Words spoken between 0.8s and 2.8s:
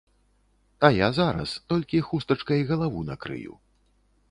А я зараз, толькі хустачкай